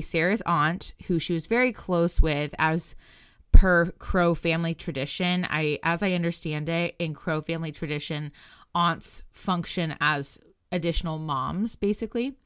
Sarah's 0.00 0.42
aunt, 0.42 0.94
who 1.06 1.18
she 1.18 1.32
was 1.32 1.46
very 1.46 1.72
close 1.72 2.20
with, 2.20 2.54
as 2.58 2.94
per 3.52 3.90
Crow 3.92 4.34
family 4.34 4.74
tradition, 4.74 5.46
I 5.48 5.78
as 5.82 6.02
I 6.02 6.12
understand 6.12 6.68
it, 6.68 6.96
in 6.98 7.14
Crow 7.14 7.40
family 7.40 7.72
tradition, 7.72 8.32
aunts 8.74 9.22
function 9.30 9.96
as 10.00 10.38
additional 10.72 11.18
moms, 11.18 11.76
basically. 11.76 12.36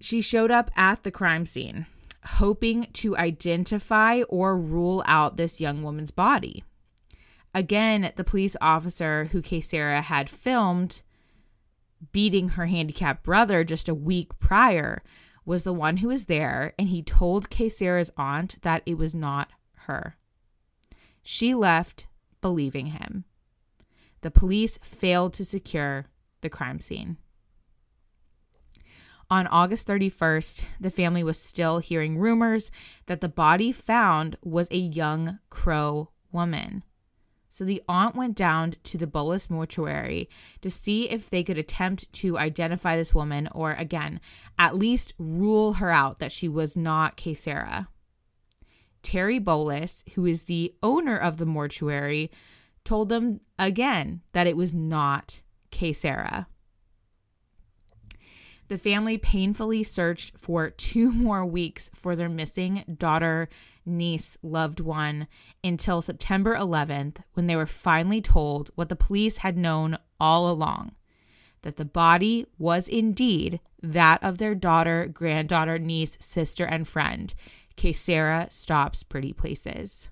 She 0.00 0.20
showed 0.20 0.50
up 0.50 0.70
at 0.76 1.02
the 1.02 1.10
crime 1.10 1.46
scene 1.46 1.86
hoping 2.24 2.86
to 2.92 3.16
identify 3.16 4.22
or 4.28 4.56
rule 4.56 5.02
out 5.06 5.36
this 5.36 5.60
young 5.60 5.82
woman's 5.82 6.10
body. 6.10 6.64
Again, 7.54 8.12
the 8.16 8.24
police 8.24 8.56
officer 8.60 9.24
who 9.26 9.42
Sarah 9.60 10.00
had 10.00 10.30
filmed 10.30 11.02
beating 12.10 12.50
her 12.50 12.66
handicapped 12.66 13.22
brother 13.22 13.62
just 13.62 13.88
a 13.88 13.94
week 13.94 14.38
prior 14.38 15.02
was 15.44 15.64
the 15.64 15.72
one 15.72 15.98
who 15.98 16.08
was 16.08 16.26
there, 16.26 16.72
and 16.78 16.88
he 16.88 17.02
told 17.02 17.50
Sarah's 17.68 18.10
aunt 18.16 18.60
that 18.62 18.82
it 18.86 18.96
was 18.96 19.14
not 19.14 19.50
her. 19.74 20.16
She 21.22 21.54
left 21.54 22.06
believing 22.40 22.86
him. 22.86 23.24
The 24.22 24.30
police 24.30 24.78
failed 24.78 25.32
to 25.34 25.44
secure 25.44 26.06
the 26.40 26.50
crime 26.50 26.80
scene. 26.80 27.18
On 29.32 29.46
August 29.46 29.88
31st, 29.88 30.66
the 30.78 30.90
family 30.90 31.24
was 31.24 31.40
still 31.40 31.78
hearing 31.78 32.18
rumors 32.18 32.70
that 33.06 33.22
the 33.22 33.30
body 33.30 33.72
found 33.72 34.36
was 34.42 34.68
a 34.70 34.76
young 34.76 35.38
Crow 35.48 36.10
woman. 36.32 36.84
So 37.48 37.64
the 37.64 37.80
aunt 37.88 38.14
went 38.14 38.36
down 38.36 38.74
to 38.82 38.98
the 38.98 39.06
Bullis 39.06 39.48
mortuary 39.48 40.28
to 40.60 40.68
see 40.68 41.08
if 41.08 41.30
they 41.30 41.42
could 41.42 41.56
attempt 41.56 42.12
to 42.12 42.36
identify 42.36 42.94
this 42.94 43.14
woman 43.14 43.48
or, 43.52 43.72
again, 43.72 44.20
at 44.58 44.76
least 44.76 45.14
rule 45.18 45.72
her 45.72 45.90
out 45.90 46.18
that 46.18 46.30
she 46.30 46.46
was 46.46 46.76
not 46.76 47.16
Kaysera. 47.16 47.86
Terry 49.00 49.40
Bullis, 49.40 50.06
who 50.12 50.26
is 50.26 50.44
the 50.44 50.74
owner 50.82 51.16
of 51.16 51.38
the 51.38 51.46
mortuary, 51.46 52.30
told 52.84 53.08
them 53.08 53.40
again 53.58 54.20
that 54.32 54.46
it 54.46 54.58
was 54.58 54.74
not 54.74 55.40
Kaysera. 55.70 56.44
The 58.72 58.78
family 58.78 59.18
painfully 59.18 59.82
searched 59.82 60.38
for 60.38 60.70
two 60.70 61.12
more 61.12 61.44
weeks 61.44 61.90
for 61.94 62.16
their 62.16 62.30
missing 62.30 62.84
daughter, 62.96 63.50
niece, 63.84 64.38
loved 64.42 64.80
one 64.80 65.28
until 65.62 66.00
September 66.00 66.56
11th 66.56 67.18
when 67.34 67.48
they 67.48 67.54
were 67.54 67.66
finally 67.66 68.22
told 68.22 68.70
what 68.74 68.88
the 68.88 68.96
police 68.96 69.36
had 69.36 69.58
known 69.58 69.98
all 70.18 70.50
along 70.50 70.92
that 71.60 71.76
the 71.76 71.84
body 71.84 72.46
was 72.56 72.88
indeed 72.88 73.60
that 73.82 74.24
of 74.24 74.38
their 74.38 74.54
daughter, 74.54 75.06
granddaughter, 75.06 75.78
niece, 75.78 76.16
sister, 76.18 76.64
and 76.64 76.88
friend, 76.88 77.34
Kaysera 77.76 78.50
Stops 78.50 79.02
Pretty 79.02 79.34
Places. 79.34 80.08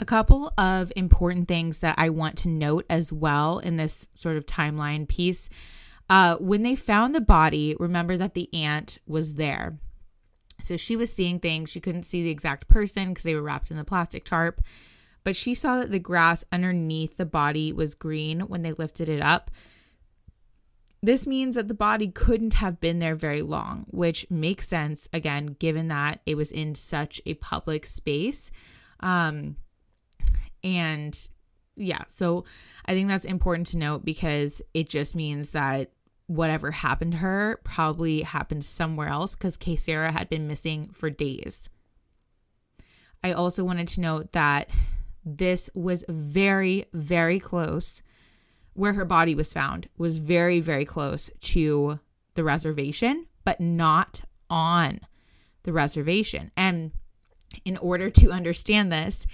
A 0.00 0.04
couple 0.06 0.50
of 0.56 0.90
important 0.96 1.46
things 1.46 1.80
that 1.80 1.94
I 1.98 2.08
want 2.08 2.38
to 2.38 2.48
note 2.48 2.86
as 2.88 3.12
well 3.12 3.58
in 3.58 3.76
this 3.76 4.08
sort 4.14 4.38
of 4.38 4.46
timeline 4.46 5.06
piece. 5.06 5.50
Uh, 6.08 6.36
when 6.36 6.62
they 6.62 6.74
found 6.74 7.14
the 7.14 7.20
body, 7.20 7.76
remember 7.78 8.16
that 8.16 8.32
the 8.32 8.48
aunt 8.54 8.96
was 9.06 9.34
there. 9.34 9.78
So 10.58 10.78
she 10.78 10.96
was 10.96 11.12
seeing 11.12 11.38
things. 11.38 11.70
She 11.70 11.80
couldn't 11.80 12.04
see 12.04 12.22
the 12.22 12.30
exact 12.30 12.66
person 12.66 13.10
because 13.10 13.24
they 13.24 13.34
were 13.34 13.42
wrapped 13.42 13.70
in 13.70 13.76
the 13.76 13.84
plastic 13.84 14.24
tarp, 14.24 14.62
but 15.22 15.36
she 15.36 15.52
saw 15.52 15.78
that 15.78 15.90
the 15.90 15.98
grass 15.98 16.44
underneath 16.50 17.18
the 17.18 17.26
body 17.26 17.70
was 17.70 17.94
green 17.94 18.40
when 18.40 18.62
they 18.62 18.72
lifted 18.72 19.08
it 19.08 19.20
up. 19.20 19.50
This 21.02 21.26
means 21.26 21.56
that 21.56 21.68
the 21.68 21.74
body 21.74 22.08
couldn't 22.08 22.54
have 22.54 22.80
been 22.80 23.00
there 23.00 23.14
very 23.14 23.42
long, 23.42 23.86
which 23.90 24.26
makes 24.30 24.66
sense, 24.66 25.08
again, 25.12 25.56
given 25.58 25.88
that 25.88 26.20
it 26.24 26.36
was 26.36 26.52
in 26.52 26.74
such 26.74 27.20
a 27.26 27.34
public 27.34 27.84
space. 27.86 28.50
Um, 29.00 29.56
and 30.62 31.16
yeah, 31.76 32.02
so 32.08 32.44
I 32.86 32.92
think 32.92 33.08
that's 33.08 33.24
important 33.24 33.68
to 33.68 33.78
note 33.78 34.04
because 34.04 34.60
it 34.74 34.88
just 34.88 35.14
means 35.14 35.52
that 35.52 35.92
whatever 36.26 36.70
happened 36.70 37.12
to 37.12 37.18
her 37.18 37.60
probably 37.64 38.22
happened 38.22 38.64
somewhere 38.64 39.08
else 39.08 39.34
because 39.34 39.58
Kaysera 39.58 40.10
had 40.10 40.28
been 40.28 40.46
missing 40.46 40.90
for 40.92 41.10
days. 41.10 41.68
I 43.24 43.32
also 43.32 43.64
wanted 43.64 43.88
to 43.88 44.00
note 44.00 44.32
that 44.32 44.70
this 45.24 45.70
was 45.74 46.04
very, 46.08 46.84
very 46.92 47.38
close 47.38 48.02
where 48.74 48.92
her 48.92 49.04
body 49.04 49.34
was 49.34 49.52
found, 49.52 49.88
was 49.98 50.18
very, 50.18 50.60
very 50.60 50.84
close 50.84 51.30
to 51.40 51.98
the 52.34 52.44
reservation, 52.44 53.26
but 53.44 53.60
not 53.60 54.22
on 54.48 55.00
the 55.64 55.72
reservation. 55.72 56.50
And 56.56 56.92
in 57.64 57.76
order 57.76 58.08
to 58.08 58.30
understand 58.30 58.92
this, 58.92 59.26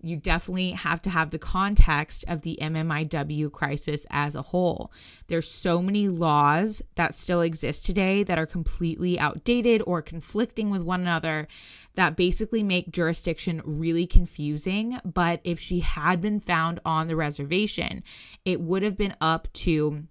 you 0.00 0.16
definitely 0.16 0.70
have 0.72 1.02
to 1.02 1.10
have 1.10 1.30
the 1.30 1.38
context 1.38 2.24
of 2.28 2.42
the 2.42 2.58
MMIW 2.60 3.50
crisis 3.52 4.06
as 4.10 4.34
a 4.34 4.42
whole. 4.42 4.92
There's 5.26 5.50
so 5.50 5.82
many 5.82 6.08
laws 6.08 6.82
that 6.94 7.14
still 7.14 7.40
exist 7.40 7.84
today 7.84 8.22
that 8.22 8.38
are 8.38 8.46
completely 8.46 9.18
outdated 9.18 9.82
or 9.86 10.02
conflicting 10.02 10.70
with 10.70 10.82
one 10.82 11.00
another 11.00 11.48
that 11.96 12.16
basically 12.16 12.62
make 12.62 12.92
jurisdiction 12.92 13.60
really 13.64 14.06
confusing. 14.06 15.00
But 15.04 15.40
if 15.42 15.58
she 15.58 15.80
had 15.80 16.20
been 16.20 16.38
found 16.38 16.78
on 16.84 17.08
the 17.08 17.16
reservation, 17.16 18.04
it 18.44 18.60
would 18.60 18.84
have 18.84 18.96
been 18.96 19.16
up 19.20 19.52
to 19.54 20.04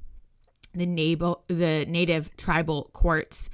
the 0.73 0.85
native, 0.85 1.35
the 1.47 1.85
native 1.87 2.35
tribal 2.35 2.89
courts 2.93 3.49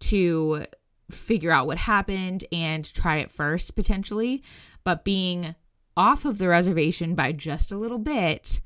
to 0.00 0.66
figure 1.10 1.50
out 1.50 1.66
what 1.66 1.78
happened 1.78 2.44
and 2.52 2.84
try 2.92 3.16
it 3.16 3.30
first 3.30 3.74
potentially. 3.74 4.42
But 4.84 5.04
being 5.04 5.54
off 5.98 6.24
of 6.24 6.38
the 6.38 6.48
reservation 6.48 7.16
by 7.16 7.32
just 7.32 7.72
a 7.72 7.76
little 7.76 7.98
bit 7.98 8.60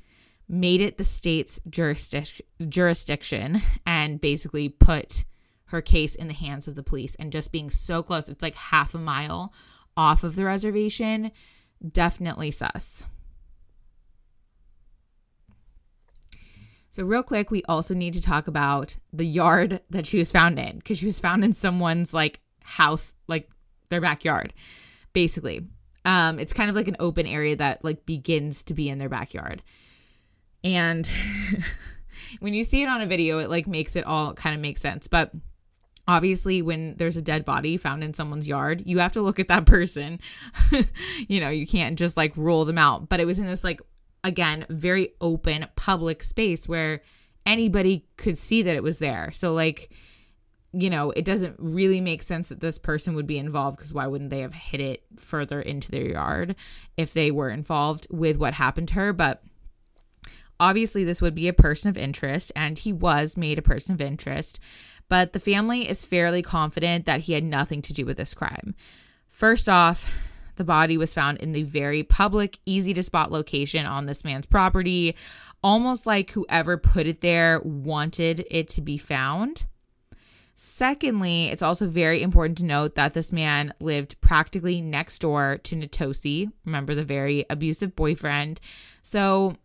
made 0.48 0.82
it 0.82 0.98
the 0.98 1.04
state's 1.04 1.58
jurisdic- 1.68 2.42
jurisdiction 2.68 3.62
and 3.86 4.20
basically 4.20 4.68
put 4.68 5.24
her 5.64 5.80
case 5.80 6.14
in 6.14 6.28
the 6.28 6.34
hands 6.34 6.68
of 6.68 6.74
the 6.74 6.82
police. 6.82 7.14
And 7.14 7.32
just 7.32 7.50
being 7.50 7.70
so 7.70 8.02
close 8.02 8.28
it's 8.28 8.42
like 8.42 8.54
half 8.54 8.94
a 8.94 8.98
mile 8.98 9.54
off 9.96 10.24
of 10.24 10.34
the 10.34 10.44
reservation 10.44 11.32
definitely 11.88 12.50
sus. 12.50 13.02
So 16.90 17.02
real 17.04 17.22
quick 17.22 17.50
we 17.50 17.62
also 17.64 17.94
need 17.94 18.12
to 18.12 18.20
talk 18.20 18.46
about 18.46 18.94
the 19.14 19.24
yard 19.24 19.80
that 19.88 20.04
she 20.04 20.18
was 20.18 20.30
found 20.30 20.58
in 20.58 20.76
because 20.76 20.98
she 20.98 21.06
was 21.06 21.18
found 21.18 21.46
in 21.46 21.54
someone's 21.54 22.12
like 22.12 22.40
house 22.62 23.14
like 23.26 23.48
their 23.88 24.02
backyard 24.02 24.52
basically 25.14 25.66
um, 26.04 26.38
it's 26.38 26.52
kind 26.52 26.68
of 26.70 26.76
like 26.76 26.88
an 26.88 26.96
open 27.00 27.26
area 27.26 27.56
that 27.56 27.84
like 27.84 28.04
begins 28.06 28.62
to 28.64 28.74
be 28.74 28.88
in 28.88 28.98
their 28.98 29.08
backyard. 29.08 29.62
And 30.64 31.08
when 32.40 32.54
you 32.54 32.64
see 32.64 32.82
it 32.82 32.88
on 32.88 33.02
a 33.02 33.06
video, 33.06 33.38
it 33.38 33.50
like 33.50 33.66
makes 33.66 33.96
it 33.96 34.04
all 34.04 34.34
kind 34.34 34.54
of 34.54 34.60
make 34.60 34.78
sense. 34.78 35.06
But 35.06 35.32
obviously 36.08 36.62
when 36.62 36.96
there's 36.96 37.16
a 37.16 37.22
dead 37.22 37.44
body 37.44 37.76
found 37.76 38.02
in 38.02 38.14
someone's 38.14 38.48
yard, 38.48 38.82
you 38.86 38.98
have 38.98 39.12
to 39.12 39.22
look 39.22 39.38
at 39.38 39.48
that 39.48 39.66
person. 39.66 40.20
you 41.28 41.40
know, 41.40 41.50
you 41.50 41.66
can't 41.66 41.98
just 41.98 42.16
like 42.16 42.36
rule 42.36 42.64
them 42.64 42.78
out. 42.78 43.08
But 43.08 43.20
it 43.20 43.26
was 43.26 43.38
in 43.38 43.46
this 43.46 43.64
like 43.64 43.80
again, 44.24 44.64
very 44.68 45.10
open 45.20 45.66
public 45.76 46.22
space 46.22 46.68
where 46.68 47.02
anybody 47.44 48.06
could 48.16 48.38
see 48.38 48.62
that 48.62 48.76
it 48.76 48.82
was 48.82 48.98
there. 48.98 49.30
So 49.32 49.52
like 49.52 49.92
you 50.72 50.88
know, 50.88 51.10
it 51.10 51.24
doesn't 51.24 51.56
really 51.58 52.00
make 52.00 52.22
sense 52.22 52.48
that 52.48 52.60
this 52.60 52.78
person 52.78 53.14
would 53.14 53.26
be 53.26 53.38
involved 53.38 53.76
because 53.76 53.92
why 53.92 54.06
wouldn't 54.06 54.30
they 54.30 54.40
have 54.40 54.54
hit 54.54 54.80
it 54.80 55.02
further 55.16 55.60
into 55.60 55.90
their 55.90 56.06
yard 56.06 56.56
if 56.96 57.12
they 57.12 57.30
were 57.30 57.50
involved 57.50 58.06
with 58.10 58.38
what 58.38 58.54
happened 58.54 58.88
to 58.88 58.94
her? 58.94 59.12
But 59.12 59.42
obviously, 60.58 61.04
this 61.04 61.20
would 61.20 61.34
be 61.34 61.48
a 61.48 61.52
person 61.52 61.90
of 61.90 61.98
interest, 61.98 62.52
and 62.56 62.78
he 62.78 62.92
was 62.92 63.36
made 63.36 63.58
a 63.58 63.62
person 63.62 63.94
of 63.94 64.00
interest. 64.00 64.60
But 65.08 65.34
the 65.34 65.40
family 65.40 65.88
is 65.88 66.06
fairly 66.06 66.40
confident 66.40 67.04
that 67.04 67.20
he 67.20 67.34
had 67.34 67.44
nothing 67.44 67.82
to 67.82 67.92
do 67.92 68.06
with 68.06 68.16
this 68.16 68.32
crime. 68.32 68.74
First 69.28 69.68
off, 69.68 70.10
the 70.56 70.64
body 70.64 70.96
was 70.96 71.12
found 71.12 71.38
in 71.38 71.52
the 71.52 71.64
very 71.64 72.02
public, 72.02 72.58
easy 72.64 72.94
to 72.94 73.02
spot 73.02 73.30
location 73.30 73.84
on 73.84 74.06
this 74.06 74.24
man's 74.24 74.46
property, 74.46 75.16
almost 75.62 76.06
like 76.06 76.30
whoever 76.30 76.78
put 76.78 77.06
it 77.06 77.20
there 77.20 77.60
wanted 77.62 78.46
it 78.50 78.68
to 78.68 78.80
be 78.80 78.96
found. 78.96 79.66
Secondly, 80.64 81.48
it's 81.48 81.60
also 81.60 81.88
very 81.88 82.22
important 82.22 82.56
to 82.58 82.64
note 82.64 82.94
that 82.94 83.14
this 83.14 83.32
man 83.32 83.74
lived 83.80 84.20
practically 84.20 84.80
next 84.80 85.18
door 85.18 85.58
to 85.64 85.74
Natosi, 85.74 86.52
remember 86.64 86.94
the 86.94 87.04
very 87.04 87.44
abusive 87.50 87.96
boyfriend. 87.96 88.60
So, 89.02 89.56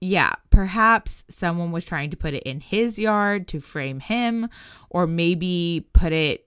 yeah, 0.00 0.34
perhaps 0.50 1.24
someone 1.28 1.72
was 1.72 1.84
trying 1.84 2.10
to 2.10 2.16
put 2.16 2.32
it 2.32 2.44
in 2.44 2.60
his 2.60 2.96
yard 2.96 3.48
to 3.48 3.58
frame 3.58 3.98
him, 3.98 4.48
or 4.88 5.08
maybe 5.08 5.88
put 5.92 6.12
it, 6.12 6.46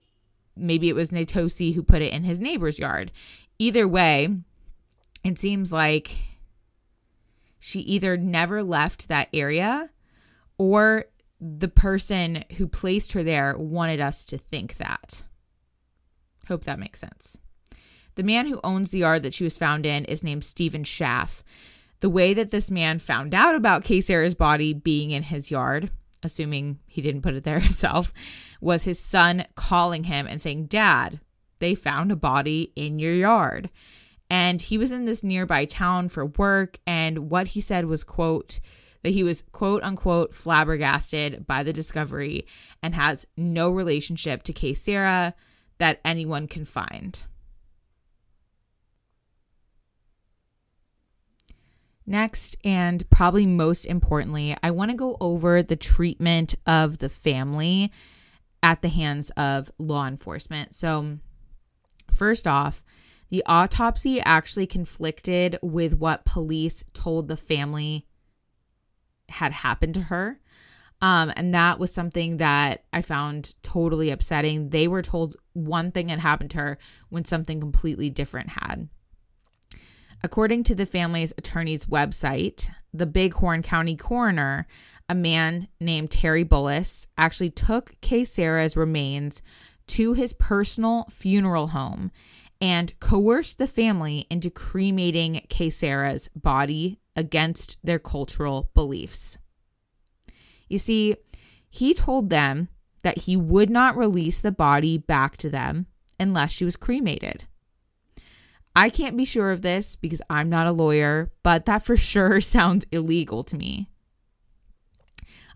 maybe 0.56 0.88
it 0.88 0.94
was 0.94 1.10
Natosi 1.10 1.74
who 1.74 1.82
put 1.82 2.00
it 2.00 2.14
in 2.14 2.24
his 2.24 2.40
neighbor's 2.40 2.78
yard. 2.78 3.12
Either 3.58 3.86
way, 3.86 4.34
it 5.24 5.38
seems 5.38 5.74
like 5.74 6.16
she 7.58 7.80
either 7.80 8.16
never 8.16 8.62
left 8.62 9.08
that 9.08 9.28
area 9.34 9.90
or 10.56 11.04
the 11.40 11.68
person 11.68 12.44
who 12.56 12.68
placed 12.68 13.12
her 13.12 13.22
there 13.22 13.56
wanted 13.56 14.00
us 14.00 14.24
to 14.26 14.38
think 14.38 14.76
that. 14.76 15.22
Hope 16.48 16.64
that 16.64 16.78
makes 16.78 17.00
sense. 17.00 17.38
The 18.16 18.22
man 18.22 18.46
who 18.46 18.60
owns 18.62 18.90
the 18.90 18.98
yard 18.98 19.22
that 19.22 19.34
she 19.34 19.44
was 19.44 19.56
found 19.56 19.86
in 19.86 20.04
is 20.04 20.22
named 20.22 20.44
Stephen 20.44 20.84
Schaff. 20.84 21.42
The 22.00 22.10
way 22.10 22.34
that 22.34 22.50
this 22.50 22.70
man 22.70 22.98
found 22.98 23.34
out 23.34 23.54
about 23.54 23.84
Kaysera's 23.84 24.34
body 24.34 24.74
being 24.74 25.10
in 25.10 25.22
his 25.22 25.50
yard, 25.50 25.90
assuming 26.22 26.80
he 26.86 27.00
didn't 27.00 27.22
put 27.22 27.34
it 27.34 27.44
there 27.44 27.60
himself, 27.60 28.12
was 28.60 28.84
his 28.84 28.98
son 28.98 29.44
calling 29.54 30.04
him 30.04 30.26
and 30.26 30.40
saying, 30.40 30.66
Dad, 30.66 31.20
they 31.60 31.74
found 31.74 32.10
a 32.10 32.16
body 32.16 32.72
in 32.74 32.98
your 32.98 33.12
yard. 33.12 33.70
And 34.28 34.60
he 34.60 34.78
was 34.78 34.92
in 34.92 35.06
this 35.06 35.24
nearby 35.24 35.64
town 35.64 36.08
for 36.08 36.26
work. 36.26 36.78
And 36.86 37.30
what 37.30 37.48
he 37.48 37.60
said 37.60 37.86
was, 37.86 38.04
quote, 38.04 38.60
that 39.02 39.10
he 39.10 39.22
was 39.22 39.42
quote 39.52 39.82
unquote 39.82 40.34
flabbergasted 40.34 41.46
by 41.46 41.62
the 41.62 41.72
discovery 41.72 42.46
and 42.82 42.94
has 42.94 43.26
no 43.36 43.70
relationship 43.70 44.42
to 44.44 44.52
Kaysera 44.52 45.34
that 45.78 46.00
anyone 46.04 46.46
can 46.46 46.64
find. 46.64 47.24
Next, 52.06 52.56
and 52.64 53.08
probably 53.08 53.46
most 53.46 53.84
importantly, 53.84 54.56
I 54.64 54.72
want 54.72 54.90
to 54.90 54.96
go 54.96 55.16
over 55.20 55.62
the 55.62 55.76
treatment 55.76 56.56
of 56.66 56.98
the 56.98 57.08
family 57.08 57.92
at 58.62 58.82
the 58.82 58.88
hands 58.88 59.30
of 59.36 59.70
law 59.78 60.06
enforcement. 60.06 60.74
So, 60.74 61.18
first 62.10 62.48
off, 62.48 62.82
the 63.28 63.44
autopsy 63.46 64.20
actually 64.20 64.66
conflicted 64.66 65.56
with 65.62 65.98
what 65.98 66.24
police 66.24 66.84
told 66.94 67.28
the 67.28 67.36
family 67.36 68.04
had 69.30 69.52
happened 69.52 69.94
to 69.94 70.02
her. 70.02 70.38
Um, 71.02 71.32
and 71.34 71.54
that 71.54 71.78
was 71.78 71.92
something 71.92 72.38
that 72.38 72.84
I 72.92 73.00
found 73.02 73.54
totally 73.62 74.10
upsetting. 74.10 74.68
They 74.68 74.86
were 74.86 75.02
told 75.02 75.36
one 75.54 75.92
thing 75.92 76.08
had 76.08 76.18
happened 76.18 76.50
to 76.52 76.58
her 76.58 76.78
when 77.08 77.24
something 77.24 77.60
completely 77.60 78.10
different 78.10 78.50
had. 78.50 78.88
According 80.22 80.64
to 80.64 80.74
the 80.74 80.84
family's 80.84 81.32
attorney's 81.38 81.86
website, 81.86 82.70
the 82.92 83.06
Bighorn 83.06 83.62
County 83.62 83.96
coroner, 83.96 84.66
a 85.08 85.14
man 85.14 85.68
named 85.80 86.10
Terry 86.10 86.44
Bullis, 86.44 87.06
actually 87.16 87.50
took 87.50 87.98
Kaysera's 88.02 88.76
remains 88.76 89.42
to 89.88 90.12
his 90.12 90.34
personal 90.34 91.06
funeral 91.10 91.68
home 91.68 92.10
and 92.60 92.98
coerced 93.00 93.56
the 93.56 93.66
family 93.66 94.26
into 94.30 94.50
cremating 94.50 95.46
Kaysera's 95.48 96.28
body 96.36 96.99
against 97.16 97.78
their 97.84 97.98
cultural 97.98 98.70
beliefs. 98.74 99.38
You 100.68 100.78
see, 100.78 101.16
he 101.68 101.94
told 101.94 102.30
them 102.30 102.68
that 103.02 103.18
he 103.18 103.36
would 103.36 103.70
not 103.70 103.96
release 103.96 104.42
the 104.42 104.52
body 104.52 104.98
back 104.98 105.36
to 105.38 105.50
them 105.50 105.86
unless 106.18 106.52
she 106.52 106.64
was 106.64 106.76
cremated. 106.76 107.44
I 108.76 108.88
can't 108.88 109.16
be 109.16 109.24
sure 109.24 109.50
of 109.50 109.62
this 109.62 109.96
because 109.96 110.22
I'm 110.30 110.48
not 110.48 110.66
a 110.66 110.72
lawyer, 110.72 111.32
but 111.42 111.66
that 111.66 111.84
for 111.84 111.96
sure 111.96 112.40
sounds 112.40 112.86
illegal 112.92 113.42
to 113.44 113.56
me. 113.56 113.90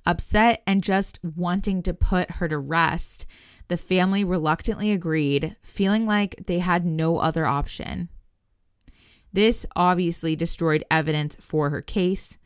Upset 0.06 0.62
and 0.66 0.82
just 0.82 1.18
wanting 1.22 1.82
to 1.82 1.94
put 1.94 2.32
her 2.32 2.48
to 2.48 2.58
rest, 2.58 3.24
the 3.68 3.76
family 3.76 4.24
reluctantly 4.24 4.92
agreed, 4.92 5.56
feeling 5.62 6.06
like 6.06 6.44
they 6.46 6.58
had 6.58 6.84
no 6.84 7.18
other 7.18 7.46
option. 7.46 8.10
This 9.35 9.66
obviously 9.75 10.37
destroyed 10.37 10.85
evidence 10.92 11.37
for 11.40 11.70
her 11.70 11.83
case, 11.83 12.38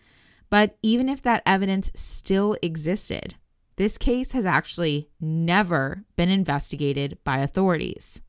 but 0.48 0.78
even 0.82 1.10
if 1.10 1.20
that 1.20 1.42
evidence 1.44 1.92
still 1.94 2.56
existed, 2.62 3.34
this 3.76 3.98
case 3.98 4.32
has 4.32 4.46
actually 4.46 5.10
never 5.20 6.04
been 6.16 6.30
investigated 6.30 7.18
by 7.24 7.38
authorities. 7.38 8.22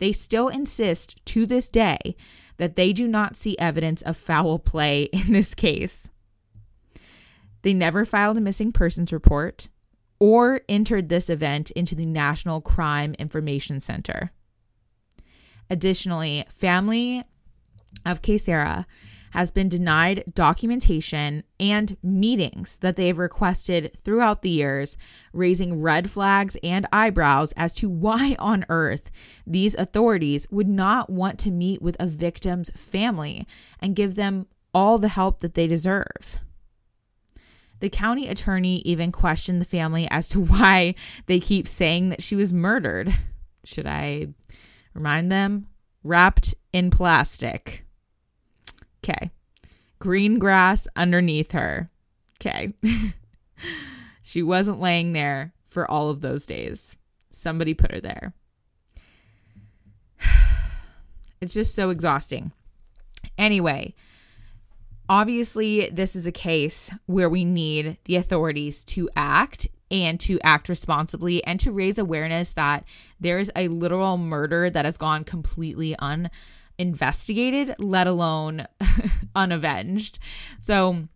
They 0.00 0.12
still 0.12 0.48
insist 0.48 1.24
to 1.26 1.46
this 1.46 1.70
day 1.70 2.14
that 2.58 2.76
they 2.76 2.92
do 2.92 3.08
not 3.08 3.36
see 3.36 3.56
evidence 3.58 4.02
of 4.02 4.18
foul 4.18 4.58
play 4.58 5.04
in 5.12 5.32
this 5.32 5.54
case. 5.54 6.10
They 7.62 7.72
never 7.72 8.04
filed 8.04 8.36
a 8.36 8.42
missing 8.42 8.70
persons 8.70 9.14
report 9.14 9.70
or 10.20 10.60
entered 10.68 11.08
this 11.08 11.30
event 11.30 11.70
into 11.70 11.94
the 11.94 12.06
National 12.06 12.60
Crime 12.60 13.14
Information 13.18 13.80
Center. 13.80 14.30
Additionally, 15.70 16.44
family 16.50 17.24
of 18.08 18.22
Kaysera 18.22 18.86
has 19.32 19.50
been 19.50 19.68
denied 19.68 20.24
documentation 20.34 21.42
and 21.60 21.96
meetings 22.02 22.78
that 22.78 22.96
they 22.96 23.08
have 23.08 23.18
requested 23.18 23.92
throughout 24.02 24.42
the 24.42 24.50
years, 24.50 24.96
raising 25.32 25.80
red 25.80 26.10
flags 26.10 26.56
and 26.62 26.86
eyebrows 26.92 27.52
as 27.56 27.74
to 27.74 27.88
why 27.88 28.36
on 28.38 28.64
earth 28.68 29.10
these 29.46 29.74
authorities 29.74 30.46
would 30.50 30.68
not 30.68 31.10
want 31.10 31.38
to 31.38 31.50
meet 31.50 31.82
with 31.82 31.96
a 32.00 32.06
victim's 32.06 32.70
family 32.70 33.46
and 33.80 33.96
give 33.96 34.14
them 34.14 34.46
all 34.74 34.98
the 34.98 35.08
help 35.08 35.40
that 35.40 35.54
they 35.54 35.66
deserve. 35.66 36.38
The 37.80 37.88
county 37.88 38.28
attorney 38.28 38.78
even 38.78 39.12
questioned 39.12 39.60
the 39.60 39.66
family 39.66 40.08
as 40.10 40.28
to 40.30 40.40
why 40.44 40.94
they 41.26 41.40
keep 41.40 41.68
saying 41.68 42.10
that 42.10 42.22
she 42.22 42.36
was 42.36 42.52
murdered. 42.52 43.14
Should 43.64 43.86
I 43.86 44.28
remind 44.94 45.30
them? 45.30 45.68
Wrapped 46.02 46.54
in 46.72 46.90
plastic. 46.90 47.84
Okay. 49.02 49.30
Green 49.98 50.38
grass 50.38 50.86
underneath 50.96 51.52
her. 51.52 51.90
Okay. 52.40 52.72
she 54.22 54.42
wasn't 54.42 54.80
laying 54.80 55.12
there 55.12 55.52
for 55.64 55.90
all 55.90 56.10
of 56.10 56.20
those 56.20 56.46
days. 56.46 56.96
Somebody 57.30 57.74
put 57.74 57.92
her 57.92 58.00
there. 58.00 58.34
It's 61.40 61.54
just 61.54 61.76
so 61.76 61.90
exhausting. 61.90 62.50
Anyway, 63.38 63.94
obviously, 65.08 65.88
this 65.88 66.16
is 66.16 66.26
a 66.26 66.32
case 66.32 66.92
where 67.06 67.28
we 67.28 67.44
need 67.44 67.96
the 68.06 68.16
authorities 68.16 68.84
to 68.86 69.08
act 69.14 69.68
and 69.90 70.18
to 70.20 70.38
act 70.42 70.68
responsibly 70.68 71.42
and 71.44 71.60
to 71.60 71.72
raise 71.72 71.98
awareness 71.98 72.54
that 72.54 72.84
there's 73.20 73.50
a 73.56 73.68
literal 73.68 74.18
murder 74.18 74.68
that 74.68 74.84
has 74.84 74.98
gone 74.98 75.22
completely 75.22 75.96
uninvestigated, 76.78 77.74
let 77.78 78.06
alone 78.06 78.66
unavenged. 79.34 80.18
So, 80.60 81.08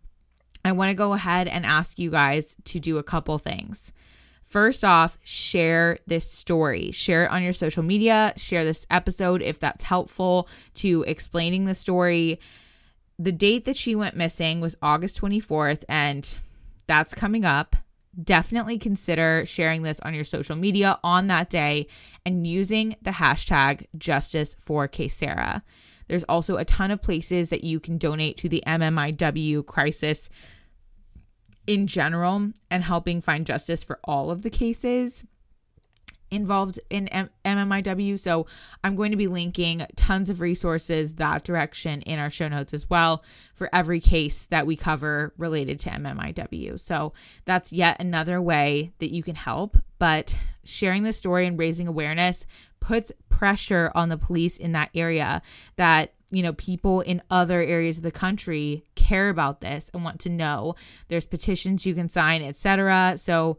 I 0.65 0.71
want 0.71 0.89
to 0.89 0.95
go 0.95 1.13
ahead 1.13 1.47
and 1.47 1.65
ask 1.65 1.99
you 1.99 2.09
guys 2.09 2.55
to 2.65 2.79
do 2.79 2.97
a 2.97 3.03
couple 3.03 3.37
things. 3.37 3.91
First 4.43 4.85
off, 4.85 5.17
share 5.23 5.97
this 6.05 6.29
story. 6.29 6.91
Share 6.91 7.25
it 7.25 7.31
on 7.31 7.43
your 7.43 7.53
social 7.53 7.83
media. 7.83 8.33
Share 8.37 8.63
this 8.63 8.85
episode 8.89 9.41
if 9.41 9.59
that's 9.59 9.83
helpful 9.83 10.47
to 10.75 11.03
explaining 11.07 11.65
the 11.65 11.73
story. 11.73 12.39
The 13.19 13.31
date 13.31 13.65
that 13.65 13.75
she 13.75 13.95
went 13.95 14.15
missing 14.15 14.61
was 14.61 14.77
August 14.81 15.19
24th, 15.19 15.83
and 15.89 16.37
that's 16.87 17.13
coming 17.13 17.45
up 17.45 17.75
definitely 18.21 18.77
consider 18.77 19.45
sharing 19.45 19.81
this 19.81 19.99
on 20.01 20.13
your 20.13 20.23
social 20.23 20.55
media 20.55 20.99
on 21.03 21.27
that 21.27 21.49
day 21.49 21.87
and 22.25 22.45
using 22.45 22.95
the 23.01 23.11
hashtag 23.11 23.85
justice 23.97 24.55
for 24.59 24.89
Sarah. 25.07 25.63
There's 26.07 26.23
also 26.25 26.57
a 26.57 26.65
ton 26.65 26.91
of 26.91 27.01
places 27.01 27.49
that 27.49 27.63
you 27.63 27.79
can 27.79 27.97
donate 27.97 28.37
to 28.37 28.49
the 28.49 28.63
MMIW 28.67 29.65
crisis 29.65 30.29
in 31.65 31.87
general 31.87 32.51
and 32.69 32.83
helping 32.83 33.21
find 33.21 33.45
justice 33.45 33.83
for 33.83 33.99
all 34.03 34.29
of 34.29 34.43
the 34.43 34.49
cases 34.49 35.23
involved 36.33 36.79
in 36.89 37.07
M- 37.09 37.29
MMIW. 37.45 38.17
So 38.19 38.47
I'm 38.83 38.95
going 38.95 39.11
to 39.11 39.17
be 39.17 39.27
linking 39.27 39.85
tons 39.95 40.29
of 40.29 40.41
resources 40.41 41.15
that 41.15 41.43
direction 41.43 42.01
in 42.01 42.19
our 42.19 42.29
show 42.29 42.47
notes 42.47 42.73
as 42.73 42.89
well 42.89 43.23
for 43.53 43.69
every 43.73 43.99
case 43.99 44.47
that 44.47 44.65
we 44.65 44.75
cover 44.75 45.33
related 45.37 45.79
to 45.79 45.89
MMIW. 45.89 46.79
So 46.79 47.13
that's 47.45 47.71
yet 47.71 47.99
another 47.99 48.41
way 48.41 48.93
that 48.99 49.13
you 49.13 49.23
can 49.23 49.35
help. 49.35 49.77
But 49.99 50.37
sharing 50.63 51.03
the 51.03 51.13
story 51.13 51.45
and 51.45 51.57
raising 51.57 51.87
awareness 51.87 52.45
puts 52.79 53.11
pressure 53.29 53.91
on 53.95 54.09
the 54.09 54.17
police 54.17 54.57
in 54.57 54.73
that 54.73 54.89
area 54.93 55.41
that 55.77 56.13
you 56.31 56.43
know 56.43 56.53
people 56.53 57.01
in 57.01 57.21
other 57.29 57.61
areas 57.61 57.97
of 57.97 58.03
the 58.03 58.11
country 58.11 58.83
care 58.95 59.29
about 59.29 59.61
this 59.61 59.89
and 59.93 60.03
want 60.03 60.19
to 60.21 60.29
know 60.29 60.75
there's 61.07 61.25
petitions 61.25 61.85
you 61.85 61.93
can 61.93 62.09
sign 62.09 62.41
etc 62.41 63.17
so 63.17 63.57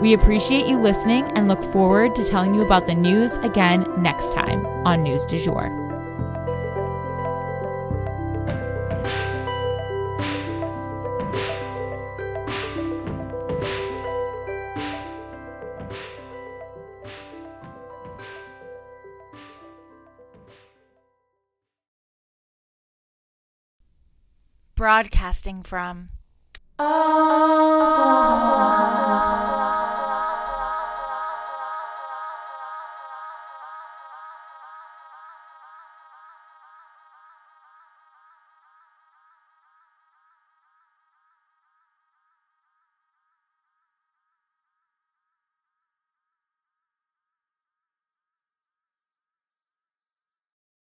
We 0.00 0.12
appreciate 0.12 0.66
you 0.66 0.80
listening 0.80 1.24
and 1.36 1.48
look 1.48 1.62
forward 1.62 2.14
to 2.16 2.24
telling 2.24 2.54
you 2.54 2.62
about 2.62 2.86
the 2.86 2.94
news 2.94 3.36
again 3.38 3.86
next 3.98 4.34
time 4.34 4.66
on 4.86 5.02
News 5.02 5.24
du 5.24 5.38
Jour. 5.38 5.83
Broadcasting 24.84 25.62
from. 25.62 26.10